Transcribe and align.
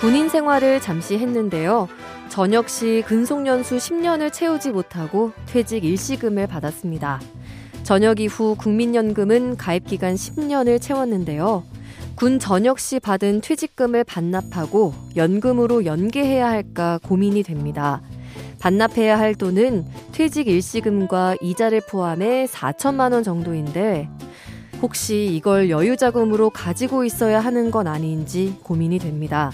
군인 0.00 0.30
생활을 0.30 0.80
잠시 0.80 1.18
했는데요. 1.18 1.86
저녁 2.30 2.70
시 2.70 3.04
근속연수 3.06 3.76
10년을 3.76 4.32
채우지 4.32 4.70
못하고 4.70 5.32
퇴직 5.44 5.84
일시금을 5.84 6.46
받았습니다. 6.46 7.20
저녁 7.82 8.18
이후 8.18 8.56
국민연금은 8.58 9.58
가입 9.58 9.86
기간 9.86 10.14
10년을 10.14 10.80
채웠는데요. 10.80 11.64
군 12.14 12.38
전역 12.38 12.80
시 12.80 12.98
받은 12.98 13.42
퇴직금을 13.42 14.04
반납하고 14.04 14.94
연금으로 15.16 15.84
연계해야 15.84 16.48
할까 16.48 16.98
고민이 17.02 17.42
됩니다. 17.42 18.00
반납해야 18.58 19.18
할 19.18 19.34
돈은 19.34 19.84
퇴직 20.12 20.48
일시금과 20.48 21.36
이자를 21.42 21.82
포함해 21.86 22.46
4천만 22.46 23.12
원 23.12 23.22
정도인데 23.22 24.08
혹시 24.80 25.26
이걸 25.26 25.68
여유 25.68 25.98
자금으로 25.98 26.48
가지고 26.48 27.04
있어야 27.04 27.40
하는 27.40 27.70
건 27.70 27.86
아닌지 27.86 28.56
고민이 28.62 28.98
됩니다. 28.98 29.52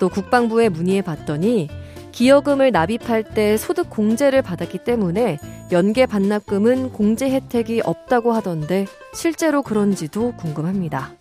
또 0.00 0.08
국방부에 0.08 0.68
문의해 0.68 1.02
봤더니 1.02 1.68
기여금을 2.10 2.72
납입할 2.72 3.22
때 3.22 3.56
소득 3.56 3.88
공제를 3.88 4.42
받았기 4.42 4.78
때문에 4.78 5.38
연계 5.70 6.06
반납금은 6.06 6.90
공제 6.90 7.30
혜택이 7.30 7.82
없다고 7.84 8.32
하던데 8.32 8.86
실제로 9.14 9.62
그런지도 9.62 10.34
궁금합니다. 10.36 11.12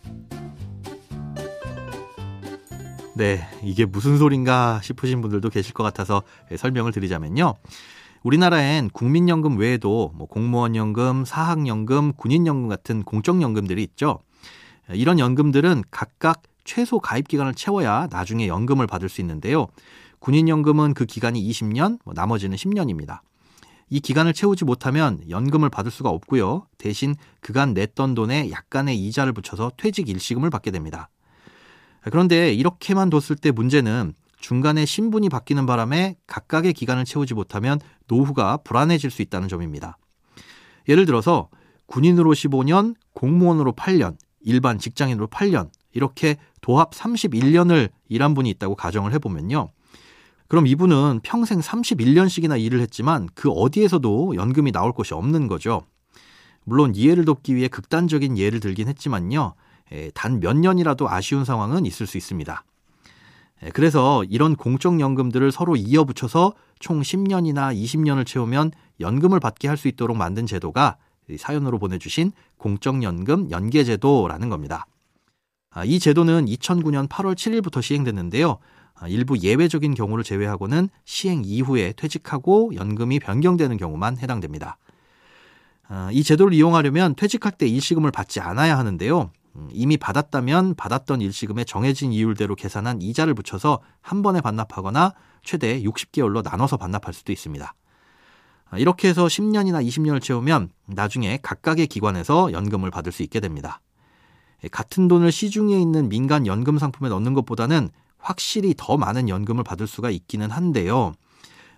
네, 3.13 3.41
이게 3.61 3.85
무슨 3.85 4.17
소린가 4.17 4.79
싶으신 4.81 5.21
분들도 5.21 5.49
계실 5.49 5.73
것 5.73 5.83
같아서 5.83 6.23
설명을 6.55 6.93
드리자면요. 6.93 7.55
우리나라엔 8.23 8.89
국민연금 8.91 9.57
외에도 9.57 10.13
뭐 10.15 10.25
공무원연금, 10.25 11.25
사학연금, 11.25 12.13
군인연금 12.13 12.69
같은 12.69 13.03
공적연금들이 13.03 13.83
있죠. 13.83 14.19
이런 14.93 15.19
연금들은 15.19 15.83
각각 15.91 16.41
최소 16.69 16.99
가입 16.99 17.27
기간을 17.27 17.55
채워야 17.55 18.07
나중에 18.11 18.47
연금을 18.47 18.85
받을 18.85 19.09
수 19.09 19.21
있는데요. 19.21 19.65
군인연금은 20.19 20.93
그 20.93 21.07
기간이 21.07 21.41
20년, 21.49 21.97
뭐 22.05 22.13
나머지는 22.13 22.55
10년입니다. 22.55 23.21
이 23.89 23.99
기간을 23.99 24.33
채우지 24.33 24.65
못하면 24.65 25.19
연금을 25.27 25.71
받을 25.71 25.89
수가 25.89 26.09
없고요. 26.11 26.67
대신 26.77 27.15
그간 27.41 27.73
냈던 27.73 28.13
돈에 28.13 28.51
약간의 28.51 28.99
이자를 28.99 29.33
붙여서 29.33 29.71
퇴직 29.77 30.09
일시금을 30.09 30.51
받게 30.51 30.69
됩니다. 30.69 31.09
그런데 32.03 32.53
이렇게만 32.53 33.09
뒀을 33.09 33.37
때 33.41 33.49
문제는 33.49 34.13
중간에 34.37 34.85
신분이 34.85 35.29
바뀌는 35.29 35.65
바람에 35.65 36.17
각각의 36.27 36.73
기간을 36.73 37.05
채우지 37.05 37.33
못하면 37.33 37.79
노후가 38.07 38.57
불안해질 38.57 39.09
수 39.09 39.23
있다는 39.23 39.47
점입니다. 39.47 39.97
예를 40.87 41.07
들어서 41.07 41.49
군인으로 41.87 42.31
15년, 42.33 42.93
공무원으로 43.13 43.73
8년, 43.73 44.17
일반 44.41 44.77
직장인으로 44.77 45.29
8년, 45.29 45.71
이렇게 45.93 46.37
도합 46.61 46.91
31년을 46.91 47.89
일한 48.07 48.33
분이 48.33 48.49
있다고 48.51 48.75
가정을 48.75 49.13
해보면요. 49.13 49.69
그럼 50.47 50.65
이분은 50.67 51.19
평생 51.23 51.59
31년씩이나 51.59 52.59
일을 52.59 52.81
했지만 52.81 53.29
그 53.35 53.49
어디에서도 53.49 54.35
연금이 54.35 54.71
나올 54.71 54.91
곳이 54.91 55.13
없는 55.13 55.47
거죠. 55.47 55.83
물론 56.65 56.93
이해를 56.95 57.25
돕기 57.25 57.55
위해 57.55 57.67
극단적인 57.67 58.37
예를 58.37 58.59
들긴 58.59 58.87
했지만요. 58.87 59.53
단 60.13 60.39
몇 60.39 60.57
년이라도 60.57 61.09
아쉬운 61.09 61.45
상황은 61.45 61.85
있을 61.85 62.07
수 62.07 62.17
있습니다. 62.17 62.63
그래서 63.73 64.23
이런 64.23 64.55
공적연금들을 64.55 65.51
서로 65.51 65.75
이어붙여서 65.75 66.53
총 66.79 67.01
10년이나 67.01 67.75
20년을 67.75 68.25
채우면 68.25 68.71
연금을 68.99 69.39
받게 69.39 69.67
할 69.67 69.77
수 69.77 69.87
있도록 69.87 70.15
만든 70.15 70.45
제도가 70.45 70.97
사연으로 71.37 71.77
보내주신 71.77 72.31
공적연금 72.57 73.51
연계제도라는 73.51 74.49
겁니다. 74.49 74.85
아, 75.71 75.85
이 75.85 75.99
제도는 75.99 76.45
2009년 76.45 77.07
8월 77.07 77.35
7일부터 77.35 77.81
시행됐는데요. 77.81 78.57
아, 78.95 79.07
일부 79.07 79.37
예외적인 79.37 79.93
경우를 79.93 80.23
제외하고는 80.23 80.89
시행 81.05 81.43
이후에 81.45 81.93
퇴직하고 81.93 82.71
연금이 82.75 83.19
변경되는 83.19 83.77
경우만 83.77 84.17
해당됩니다. 84.17 84.77
아, 85.87 86.09
이 86.11 86.23
제도를 86.23 86.53
이용하려면 86.53 87.15
퇴직할 87.15 87.53
때 87.53 87.67
일시금을 87.67 88.11
받지 88.11 88.39
않아야 88.39 88.77
하는데요. 88.77 89.31
음, 89.55 89.69
이미 89.71 89.97
받았다면 89.97 90.75
받았던 90.75 91.21
일시금에 91.21 91.63
정해진 91.63 92.13
이율대로 92.13 92.55
계산한 92.55 93.01
이자를 93.01 93.33
붙여서 93.33 93.79
한 94.01 94.21
번에 94.21 94.41
반납하거나 94.41 95.13
최대 95.43 95.81
60개월로 95.83 96.43
나눠서 96.43 96.77
반납할 96.77 97.13
수도 97.13 97.31
있습니다. 97.31 97.73
이렇게 98.77 99.07
해서 99.07 99.25
10년이나 99.25 99.83
20년을 99.83 100.21
채우면 100.21 100.69
나중에 100.85 101.39
각각의 101.41 101.87
기관에서 101.87 102.51
연금을 102.51 102.91
받을 102.91 103.11
수 103.11 103.23
있게 103.23 103.39
됩니다. 103.39 103.81
같은 104.71 105.07
돈을 105.07 105.31
시중에 105.31 105.79
있는 105.79 106.09
민간 106.09 106.45
연금 106.47 106.77
상품에 106.77 107.09
넣는 107.09 107.33
것보다는 107.33 107.89
확실히 108.17 108.73
더 108.77 108.97
많은 108.97 109.29
연금을 109.29 109.63
받을 109.63 109.87
수가 109.87 110.09
있기는 110.09 110.51
한데요. 110.51 111.13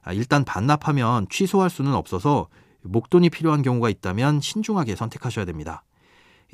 아, 0.04 0.14
일단 0.14 0.44
반납하면 0.44 1.28
취소할 1.30 1.70
수는 1.70 1.94
없어서 1.94 2.48
목돈이 2.82 3.30
필요한 3.30 3.62
경우가 3.62 3.90
있다면 3.90 4.42
신중하게 4.42 4.96
선택하셔야 4.96 5.46
됩니다. 5.46 5.84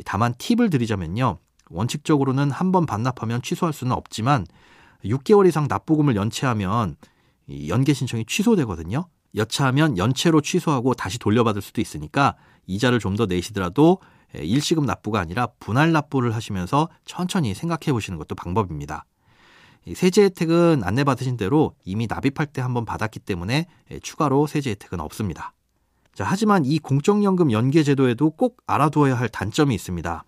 다만 0.06 0.34
팁을 0.38 0.70
드리자면요. 0.70 1.40
원칙적으로는 1.70 2.52
한 2.52 2.72
번 2.72 2.86
반납하면 2.86 3.42
취소할 3.42 3.74
수는 3.74 3.94
없지만 3.94 4.46
6개월 5.06 5.48
이상 5.48 5.68
납부금을 5.70 6.16
연체하면 6.16 6.96
연계 7.70 7.94
신청이 7.94 8.26
취소되거든요. 8.26 9.08
여차하면 9.36 9.98
연체로 9.98 10.42
취소하고 10.42 10.94
다시 10.94 11.20
돌려받을 11.20 11.62
수도 11.62 11.80
있으니까 11.82 12.36
이자를 12.66 13.00
좀 13.00 13.16
더 13.16 13.26
내시더라도 13.26 14.00
예, 14.02 14.17
일시금 14.36 14.86
납부가 14.86 15.20
아니라 15.20 15.48
분할 15.60 15.92
납부를 15.92 16.36
하시면서 16.36 16.90
천천히 17.06 17.54
생각해 17.54 17.92
보시는 17.92 18.18
것도 18.18 18.36
방법입니다. 18.36 19.06
세제 19.96 20.24
혜택은 20.24 20.84
안내받으신 20.84 21.38
대로 21.38 21.74
이미 21.86 22.08
납입할 22.08 22.48
때 22.48 22.62
한번 22.62 22.86
받았기 22.86 23.20
때문에 23.20 23.68
예, 23.92 24.00
추가로 24.00 24.48
세제 24.48 24.72
혜택은 24.72 25.00
없습니다. 25.00 25.54
자, 26.14 26.26
하지만 26.28 26.66
이 26.66 26.80
공적연금 26.80 27.52
연계 27.52 27.84
제도에도 27.84 28.32
꼭 28.32 28.58
알아두어야 28.66 29.16
할 29.18 29.30
단점이 29.30 29.74
있습니다. 29.76 30.24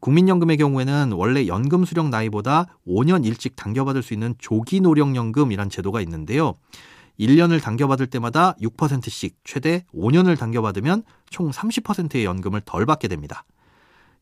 국민연금의 0.00 0.56
경우에는 0.56 1.12
원래 1.12 1.46
연금 1.46 1.84
수령 1.84 2.08
나이보다 2.08 2.78
5년 2.86 3.26
일찍 3.26 3.56
당겨받을 3.56 4.02
수 4.02 4.14
있는 4.14 4.34
조기 4.38 4.80
노령연금이란 4.80 5.68
제도가 5.68 6.00
있는데요. 6.00 6.54
1년을 7.22 7.62
당겨받을 7.62 8.08
때마다 8.08 8.54
6%씩 8.60 9.36
최대 9.44 9.84
5년을 9.94 10.36
당겨받으면 10.38 11.04
총 11.30 11.50
30%의 11.50 12.24
연금을 12.24 12.62
덜 12.62 12.84
받게 12.84 13.08
됩니다. 13.08 13.44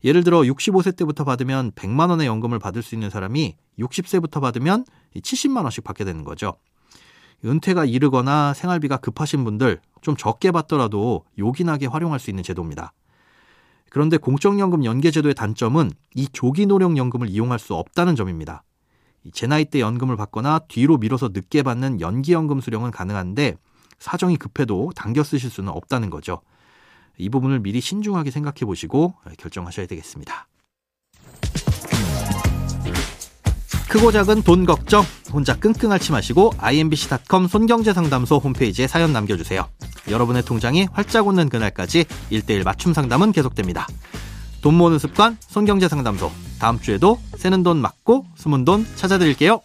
예를 0.03 0.23
들어 0.23 0.41
65세 0.41 0.95
때부터 0.95 1.23
받으면 1.23 1.71
100만 1.71 2.09
원의 2.09 2.27
연금을 2.27 2.59
받을 2.59 2.81
수 2.81 2.95
있는 2.95 3.09
사람이 3.09 3.55
60세부터 3.79 4.41
받으면 4.41 4.85
70만 5.15 5.63
원씩 5.63 5.83
받게 5.83 6.05
되는 6.05 6.23
거죠. 6.23 6.55
은퇴가 7.43 7.85
이르거나 7.85 8.53
생활비가 8.53 8.97
급하신 8.97 9.43
분들 9.43 9.79
좀 10.01 10.15
적게 10.15 10.51
받더라도 10.51 11.25
요긴하게 11.39 11.87
활용할 11.87 12.19
수 12.19 12.29
있는 12.29 12.43
제도입니다. 12.43 12.93
그런데 13.89 14.17
공적연금 14.17 14.85
연계제도의 14.85 15.33
단점은 15.35 15.91
이 16.15 16.27
조기 16.31 16.65
노령연금을 16.65 17.29
이용할 17.29 17.59
수 17.59 17.73
없다는 17.73 18.15
점입니다. 18.15 18.63
제 19.33 19.47
나이 19.47 19.65
때 19.65 19.79
연금을 19.79 20.17
받거나 20.17 20.59
뒤로 20.67 20.97
미뤄서 20.97 21.29
늦게 21.33 21.63
받는 21.63 22.01
연기연금 22.01 22.61
수령은 22.61 22.91
가능한데 22.91 23.55
사정이 23.99 24.37
급해도 24.37 24.91
당겨 24.95 25.23
쓰실 25.23 25.49
수는 25.49 25.71
없다는 25.71 26.09
거죠. 26.09 26.41
이 27.17 27.29
부분을 27.29 27.59
미리 27.59 27.81
신중하게 27.81 28.31
생각해 28.31 28.65
보시고 28.65 29.13
결정하셔야 29.37 29.85
되겠습니다. 29.85 30.47
크고 33.87 34.11
작은 34.11 34.43
돈 34.43 34.65
걱정 34.65 35.03
혼자 35.33 35.59
끙끙 35.59 35.91
앓지 35.91 36.13
마시고 36.13 36.53
imbc.com 36.57 37.47
손경제상담소 37.47 38.37
홈페이지에 38.37 38.87
사연 38.87 39.11
남겨주세요. 39.11 39.67
여러분의 40.09 40.43
통장이 40.43 40.87
활짝 40.93 41.27
웃는 41.27 41.49
그날까지 41.49 42.05
1대1 42.31 42.63
맞춤 42.63 42.93
상담은 42.93 43.33
계속됩니다. 43.33 43.87
돈 44.61 44.75
모으는 44.75 44.97
습관 44.97 45.37
손경제상담소 45.41 46.31
다음 46.61 46.79
주에도 46.79 47.17
새는 47.37 47.63
돈 47.63 47.77
맞고 47.77 48.27
숨은 48.35 48.65
돈 48.65 48.85
찾아드릴게요. 48.95 49.61